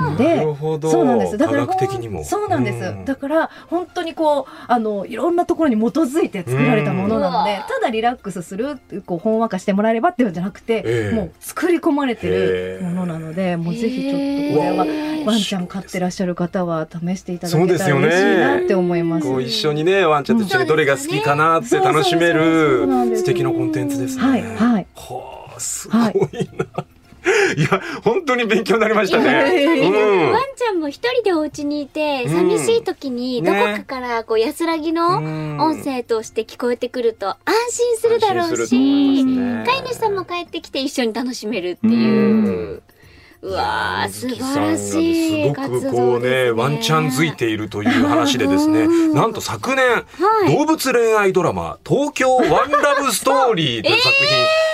[0.00, 0.90] のなでるほど。
[0.90, 1.38] そうなんです。
[1.38, 2.24] だから科学的にも。
[2.24, 2.84] そうなんです。
[2.84, 19.26] うんだから本当にこうあのいろんなところに基づいて作られたものなのでうん、ただリラックスするこうほんわかしてもらえればっていうんじゃなくて、ええもう作り込まれてるものなので、もうぜひちょっとこれはへーワンちゃん飼ってらっしゃる方は試していただけたら嬉しいなって思います。
[19.26, 24.22] こう一緒にね、ワンちゃんと一緒にどれが好きかなって楽しめる素敵なコンテンツですね。
[24.22, 24.86] はいはい。
[24.94, 26.10] はあ、すごいな。
[26.10, 26.14] い
[27.70, 29.64] や、本当に勉強になりましたね。
[29.64, 30.30] やうん。
[30.32, 32.56] ワンちゃんも一人でお家にいて、うん。
[32.56, 35.60] 寂しい時にどこねかからこう安らぎのうん。
[35.60, 37.36] 音声として聞こえてくると安
[37.70, 39.64] 心するだろうし、ね。
[39.66, 42.74] 飼い主さんも帰ってきて一緒に楽しめるっていう。
[42.76, 42.82] う
[43.42, 50.02] わー、素晴らしいすごくこうね、ワンチャンづいているという話でですね、うんなんと昨年、は
[50.48, 50.56] い。
[50.56, 54.14] 動物恋愛ドラマ、東京ワンラブストーリーという作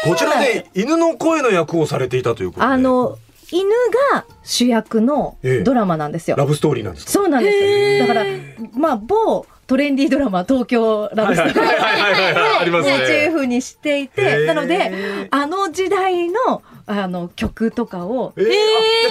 [0.05, 2.67] 品、こちらで犬の声の役をされていたということで。
[2.67, 3.19] あの、
[3.51, 3.69] 犬
[4.13, 6.37] が主役のドラマなんですよ。
[6.39, 7.13] ラブストーリーなんですか？
[7.13, 8.07] そうなんです。
[8.09, 8.25] だから、
[8.73, 11.63] まあ、某トレンディードラマ、東京ラブストーリー。
[11.63, 12.99] はいはいはいはいはいありますね。
[12.99, 14.47] モチーフにしていへて、ー。
[14.47, 18.45] なので、あの時代の、あの、曲とかを、えー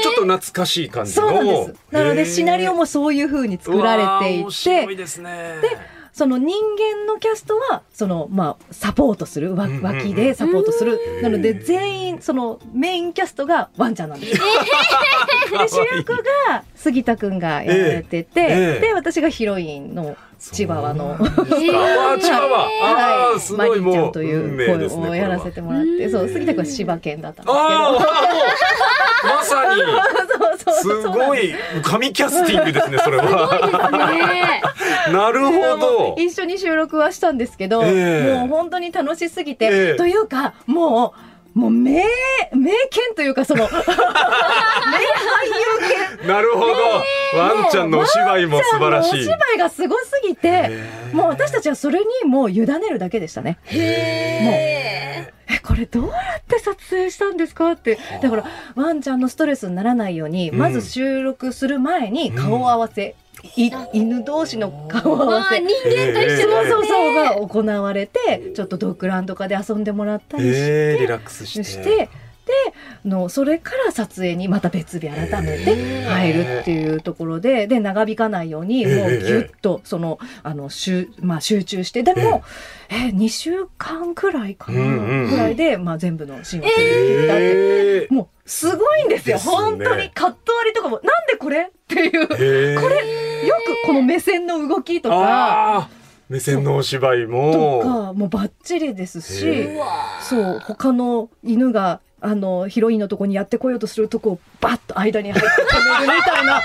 [0.01, 1.27] ちょっと懐かしい感じの。
[1.29, 1.75] そうなんです。
[1.91, 5.55] なので、シナリオももそういう風に作られてい面白いて、ですね。
[6.21, 10.99] その人間のキャストは、その、まあ、サポートする、脇でサポートする。
[11.23, 14.43] なので、全員、その、メインキャストがワンちゃんなんですよ。
[15.57, 16.15] で、主役
[16.47, 22.19] が杉田くんがやられてて、ええで、私がヒロインのチワワの、そうなん
[23.33, 23.95] です ごいもう。
[23.95, 27.99] リーちゃんという声ですねをやらせてもらって、そう、杉田くんは柴犬だったんですけど。
[29.23, 29.81] まさに。
[30.69, 34.11] すごい神キャスティングですね、それは。
[34.13, 34.61] ね
[35.11, 36.15] なるほど。
[36.17, 41.13] 一緒に収録はしたんですけど、ええもう本当に楽しすぎて、ええというか、も
[41.55, 42.03] う、もう名、
[42.53, 43.81] 名犬というか、その、 名俳
[46.23, 46.73] 優なるほど。
[47.37, 49.19] ワンちゃんのお芝居も素晴らしい。
[49.19, 50.69] お芝居がすごすぎて、
[51.11, 53.59] もう私たちはそれにもう委ねるだけでしたね。
[54.41, 57.97] もう、え、これどうやって撮影したんですかって。
[58.21, 63.15] だから、ワンちゃんのストレスにならないように、うんまず収録する前に顔合わせ、
[63.55, 65.59] い犬同士の顔合わせ。
[65.59, 67.01] 人間と一緒そうそ。
[67.13, 72.09] が行われて、ちょっとドッグランとかで遊んでもらったりして、えー、リラックスして。
[73.05, 82.43] の、それから撮影にまた別日改めて入るっていうところで、で、長引かないように、もうええぎゅっと、その、あの、集、まあ集中して、でも、
[82.89, 87.43] えー、2週間くらいかな、くらいで、まあ全部のシーンを切ったって。
[87.43, 88.13] えー。
[88.13, 89.37] もう、すごいんですよ。
[89.37, 89.55] ですね。
[89.55, 95.89] 本当にカット割りとかも、なんでこれっていう、これ、よくこの目線の動きとか、
[96.31, 97.81] 目線のお芝居とも。
[97.81, 99.79] か、もうバッチリですし、へ
[100.21, 106.61] そう、他の犬が、あの、ヒロインのとこにやってこようとするとこをバッと間に入って止めるみたいな、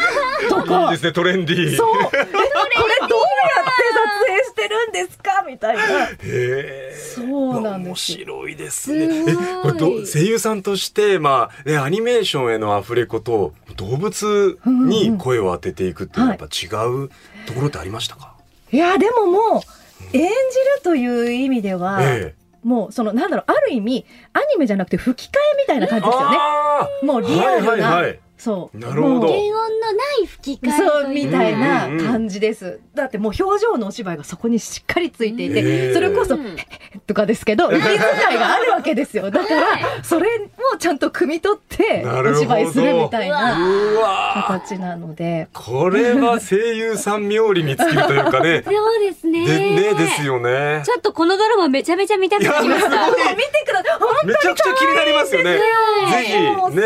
[0.50, 1.76] といいかで、すね、トレンディー。
[1.76, 2.36] そう、え、これどうやって
[3.94, 5.44] 撮影してるんですか？
[5.48, 5.82] みたいな。
[6.22, 8.12] へーそうなんです。
[8.20, 9.24] よ面白いですね。
[9.24, 9.44] すえごい。
[9.62, 17.08] これど声優さんとして、まあ、ね、アニメーションへのアフレコと動物に声を当てていくっていうのはやっぱ違う
[17.46, 18.34] ところってありましたか、
[18.72, 18.76] い。
[18.76, 20.32] や、でももう、演じる
[20.82, 26.36] という意味では、ええもう、その、なんだろう、ある意味、アニメじゃなくて吹き替えみたいな感じですよね。
[26.36, 28.02] あもうリアルな、
[28.46, 28.78] そう。
[28.78, 32.78] なるほどもう原音のない吹き替えそう、みたいなうんうんうん感じです。
[32.94, 36.56] だってもう表情のお芝居がそこにしっかりついていて、へーそれこそ、うん
[37.06, 37.98] とかですけど、 息遣い
[38.38, 39.30] があるわけですよ。
[39.30, 40.28] だから、それ
[40.72, 45.48] をちゃんと汲み取って、お芝居するみたいな形なので。
[45.52, 48.62] これは声優さん冥利に尽きるというかね。
[48.66, 49.46] そうですね。
[49.46, 50.82] でねですよね。
[50.84, 52.90] ちょっとこのドラマめちゃめちゃ見たくなりました。
[52.90, 53.98] 見てください。
[53.98, 54.85] ほんめちゃくちゃ気に
[55.26, 55.52] ますよね。
[55.52, 56.82] ぜひね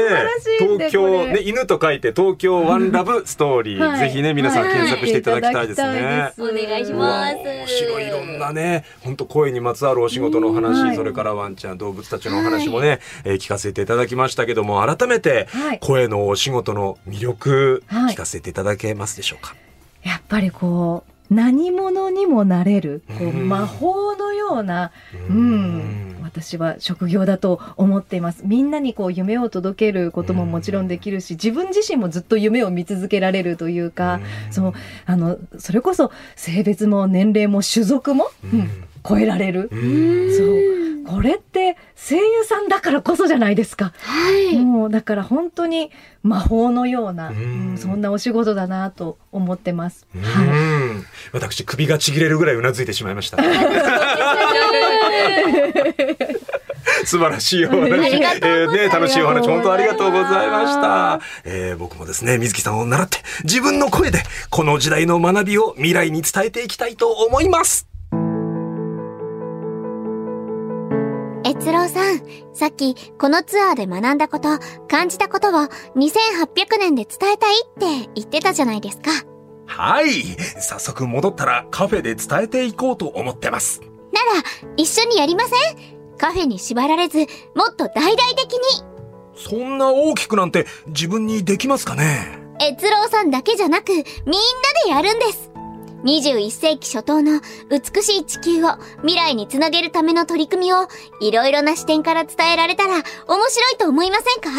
[0.58, 3.98] 東京ね犬と書いて東京ワンラブストーリー、はい。
[4.00, 6.32] ぜひね皆さんはい検索していただきたいですね。
[6.38, 6.84] お願い。
[6.84, 7.36] します。
[7.36, 8.06] 面白い。
[8.06, 8.10] い。
[8.10, 10.96] ろんなね本当声にまつわるお仕事の話、はい。
[10.96, 13.86] それからワンちゃん動物たちのお話もね、えー聞かせてい。
[13.86, 15.78] ただきましたけども改めてはい。
[15.80, 18.14] 声のお仕事の魅力、はい。
[18.14, 18.52] 聞かせてい。
[18.52, 19.54] ただけますでしょうか。
[20.02, 24.90] やっぱりこう、何者にもなれる、こう、うん魔法のような、
[25.28, 28.42] ううんん、私は職業だと思っています。
[28.46, 34.72] みんなにこう夢を届けることももちろんできるし、自分自身もずっと夢を見続けられるというか、そう、
[35.06, 38.70] あの、それこそ性別も年齢も種族も、ううんん
[39.06, 39.68] 超えられる。
[39.72, 40.80] うんそう。
[41.06, 43.92] これって声優さんだからこそじゃないですか。
[43.98, 44.56] はい。
[44.58, 45.90] もうだから本当に
[46.22, 50.06] 魔法のような、うんうんそんなお仕事だなと思ってます。
[50.14, 50.46] うはい。
[50.98, 53.38] ん私首がちぎれるぐらいうなずいてしまいました。
[57.04, 61.20] 素晴らしいお話、えーね、楽しいお話、本当ありがとうございましあた。
[61.44, 67.86] えー僕もですね、水木さんを習って、自分の声で、この時代の学びを未来に伝えていきたいと思います。
[71.46, 72.20] 越郎さん、
[72.54, 75.52] さっきこのツアーで学んだこと、感じたことを
[75.96, 79.10] 2800年で伝えたいって言ってたじゃないですか。
[79.66, 80.22] はい。
[80.60, 83.80] 早速戻ったらカフェで伝えていこうと思ってます。
[84.24, 86.16] なら、一緒にやりません？
[86.18, 87.18] カフェに縛られず、
[87.54, 88.58] もっと大々的に。
[89.36, 92.38] そんな大きくなんて自分にできますかね？
[92.60, 94.04] 越郎さんだけじゃなく、みんな
[94.84, 95.50] でやるんです。
[96.04, 97.40] 21世紀初頭の
[97.70, 100.88] 美しい地球を未来につなげるための取り組みを
[101.20, 103.02] いろいろな視点から伝えられたら面
[103.48, 104.50] 白いと思いませんか？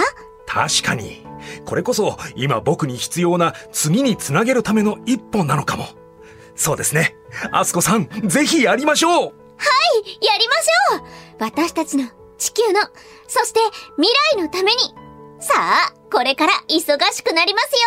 [0.47, 1.23] 確かに。
[1.65, 5.85] これこそ今僕に必要な次につなげるための一歩なのかも。
[6.55, 7.15] そうですね。
[7.51, 9.67] アスコさん、ぜひやりましょうは
[10.19, 11.01] いやりましょう。
[11.39, 12.81] 私たちの、地球の、
[13.27, 13.59] そして
[13.97, 14.95] 未来のために。
[15.39, 17.79] さあ、これから忙しくなりますよ。